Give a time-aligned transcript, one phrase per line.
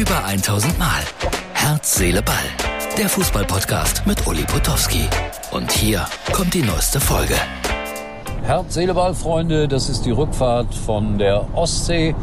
[0.00, 1.02] Über 1000 Mal.
[1.52, 2.34] Herz, Seele, Ball.
[2.96, 5.04] Der Fußballpodcast mit Uli Potowski.
[5.50, 7.34] Und hier kommt die neueste Folge.
[8.42, 12.14] Herz, Seele, Ball, Freunde, das ist die Rückfahrt von der Ostsee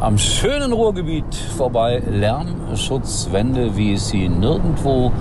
[0.00, 2.02] am schönen Ruhrgebiet vorbei.
[2.08, 5.12] Lärmschutzwände, wie es sie nirgendwo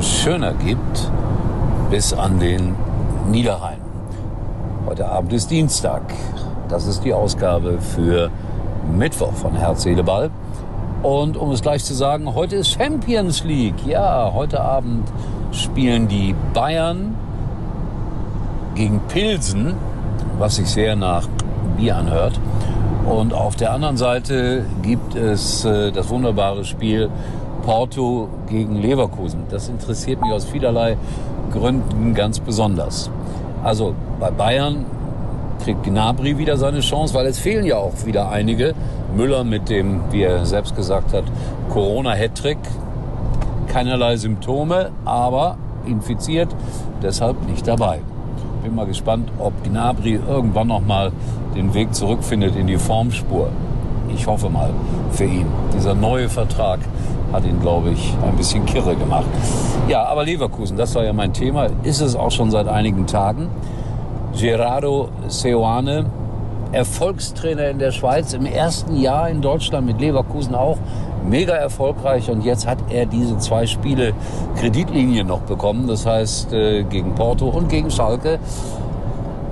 [0.00, 1.10] schöner gibt,
[1.90, 2.74] bis an den
[3.30, 3.82] Niederrhein.
[4.86, 6.04] Heute Abend ist Dienstag.
[6.70, 8.30] Das ist die Ausgabe für
[8.96, 10.30] Mittwoch von Herz, Seele, Ball.
[11.02, 13.86] Und um es gleich zu sagen, heute ist Champions League.
[13.86, 15.08] Ja, heute Abend
[15.50, 17.16] spielen die Bayern
[18.76, 19.74] gegen Pilsen,
[20.38, 21.26] was sich sehr nach
[21.76, 22.38] Bier anhört.
[23.08, 27.10] Und auf der anderen Seite gibt es äh, das wunderbare Spiel
[27.62, 29.44] Porto gegen Leverkusen.
[29.50, 30.96] Das interessiert mich aus vielerlei
[31.52, 33.10] Gründen ganz besonders.
[33.64, 34.84] Also bei Bayern
[35.64, 38.74] kriegt Gnabry wieder seine Chance, weil es fehlen ja auch wieder einige.
[39.16, 41.24] Müller mit dem, wie er selbst gesagt hat,
[41.70, 42.58] Corona-Hattrick.
[43.68, 45.56] Keinerlei Symptome, aber
[45.86, 46.48] infiziert,
[47.02, 48.00] deshalb nicht dabei.
[48.62, 51.10] Bin mal gespannt, ob Gnabry irgendwann noch mal
[51.56, 53.48] den Weg zurückfindet in die Formspur.
[54.14, 54.70] Ich hoffe mal
[55.10, 55.46] für ihn.
[55.74, 56.80] Dieser neue Vertrag
[57.32, 59.26] hat ihn, glaube ich, ein bisschen kirre gemacht.
[59.88, 63.48] Ja, aber Leverkusen, das war ja mein Thema, ist es auch schon seit einigen Tagen.
[64.38, 66.06] Gerardo Seoane,
[66.72, 70.78] Erfolgstrainer in der Schweiz, im ersten Jahr in Deutschland mit Leverkusen auch
[71.28, 74.14] mega erfolgreich und jetzt hat er diese zwei Spiele
[74.56, 78.38] Kreditlinien noch bekommen, das heißt äh, gegen Porto und gegen Schalke.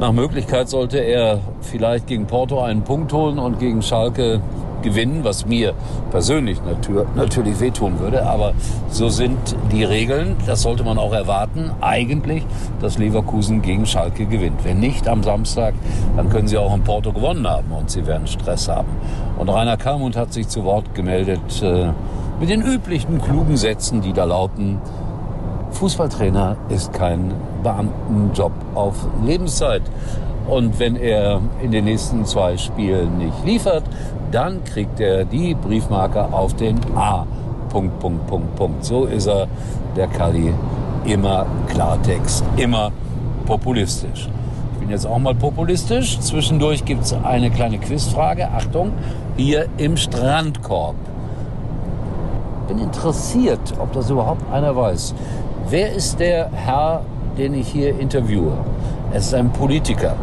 [0.00, 4.40] Nach Möglichkeit sollte er vielleicht gegen Porto einen Punkt holen und gegen Schalke
[4.82, 5.74] gewinnen, was mir
[6.10, 8.26] persönlich natür natürlich wehtun würde.
[8.26, 8.52] Aber
[8.90, 9.38] so sind
[9.72, 10.36] die Regeln.
[10.46, 11.70] Das sollte man auch erwarten.
[11.80, 12.44] Eigentlich,
[12.80, 14.64] dass Leverkusen gegen Schalke gewinnt.
[14.64, 15.74] Wenn nicht am Samstag,
[16.16, 18.88] dann können sie auch in Porto gewonnen haben und sie werden Stress haben.
[19.38, 21.88] Und Rainer Kalmund hat sich zu Wort gemeldet äh,
[22.40, 24.78] mit den üblichen klugen Sätzen, die da lauten,
[25.72, 27.32] Fußballtrainer ist kein
[27.62, 29.82] Beamtenjob auf Lebenszeit.
[30.48, 33.84] Und wenn er in den nächsten zwei Spielen nicht liefert,
[34.30, 37.26] dann kriegt er die Briefmarke auf den A.
[37.68, 38.84] Punkt, Punkt, Punkt, Punkt.
[38.84, 39.46] So ist er,
[39.96, 40.52] der Kali,
[41.04, 42.90] immer Klartext, immer
[43.46, 44.28] populistisch.
[44.72, 46.18] Ich bin jetzt auch mal populistisch.
[46.20, 48.48] Zwischendurch gibt es eine kleine Quizfrage.
[48.48, 48.92] Achtung,
[49.36, 50.96] hier im Strandkorb.
[52.68, 55.14] Bin interessiert, ob das überhaupt einer weiß.
[55.68, 57.02] Wer ist der Herr,
[57.40, 58.52] den ich hier interviewe?
[59.12, 60.14] Es ist ein Politiker.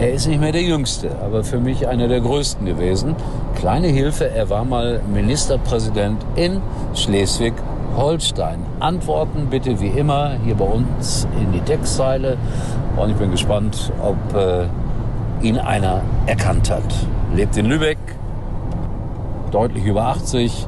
[0.00, 3.14] Er ist nicht mehr der Jüngste, aber für mich einer der Größten gewesen.
[3.56, 6.62] Kleine Hilfe, er war mal Ministerpräsident in
[6.94, 8.58] Schleswig-Holstein.
[8.80, 12.38] Antworten bitte wie immer hier bei uns in die Textzeile.
[12.96, 14.64] Und ich bin gespannt, ob äh,
[15.42, 16.82] ihn einer erkannt hat.
[17.34, 17.98] Lebt in Lübeck,
[19.50, 20.66] deutlich über 80,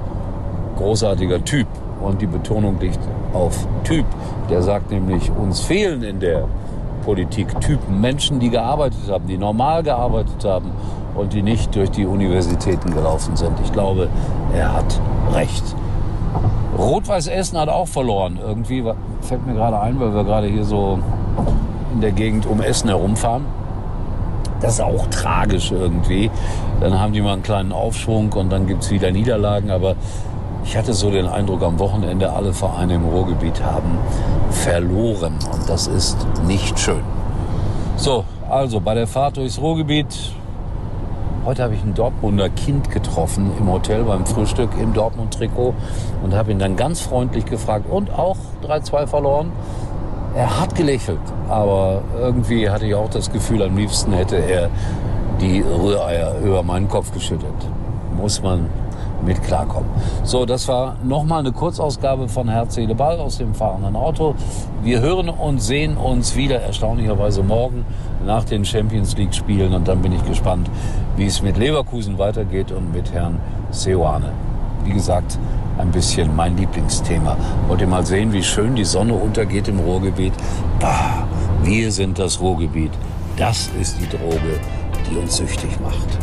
[0.77, 1.67] großartiger Typ.
[2.01, 3.01] Und die Betonung liegt
[3.33, 4.07] auf Typ.
[4.49, 6.45] Der sagt nämlich, uns fehlen in der
[7.05, 10.71] Politik Typen, Menschen, die gearbeitet haben, die normal gearbeitet haben
[11.15, 13.59] und die nicht durch die Universitäten gelaufen sind.
[13.65, 14.09] Ich glaube,
[14.55, 15.01] er hat
[15.33, 15.65] recht.
[16.79, 18.39] Rot-Weiß Essen hat auch verloren.
[18.41, 18.85] Irgendwie
[19.23, 20.99] fällt mir gerade ein, weil wir gerade hier so
[21.95, 23.45] in der Gegend um Essen herumfahren.
[24.61, 26.31] Das ist auch tragisch irgendwie.
[26.81, 29.71] Dann haben die mal einen kleinen Aufschwung und dann gibt es wieder Niederlagen.
[29.71, 29.95] Aber
[30.69, 33.97] ich hatte so den Eindruck, am Wochenende alle Vereine im Ruhrgebiet haben
[34.51, 35.39] verloren.
[35.51, 37.01] Und das ist nicht schön.
[37.97, 40.35] So, also bei der Fahrt durchs Ruhrgebiet.
[41.47, 45.73] Heute habe ich ein Dortmunder Kind getroffen im Hotel beim Frühstück im Dortmund-Trikot
[46.23, 49.53] und habe ihn dann ganz freundlich gefragt und auch 3-2 verloren.
[50.35, 51.19] Er hat gelächelt,
[51.49, 54.69] aber irgendwie hatte ich auch das Gefühl, am liebsten hätte er
[55.41, 57.55] die Rühreier über meinen Kopf geschüttet.
[58.15, 58.69] Muss man
[59.25, 59.89] mit klarkommen.
[60.23, 64.35] So, das war nochmal eine Kurzausgabe von Herz, Seele, Ball aus dem fahrenden Auto.
[64.83, 67.85] Wir hören und sehen uns wieder erstaunlicherweise morgen
[68.25, 70.71] nach den Champions League Spielen und dann bin ich gespannt,
[71.17, 74.33] wie es mit Leverkusen weitergeht und mit Herrn Seoane.
[74.85, 75.39] Wie gesagt,
[75.79, 77.37] ein bisschen mein Lieblingsthema.
[77.69, 80.33] Wollt ihr mal sehen, wie schön die Sonne untergeht im Ruhrgebiet?
[80.81, 81.27] Bah,
[81.63, 82.93] wir sind das Ruhrgebiet.
[83.37, 84.61] Das ist die Droge,
[85.09, 86.19] die uns süchtig macht.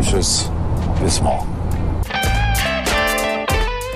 [0.00, 0.50] Tschüss,
[1.02, 1.55] bis morgen.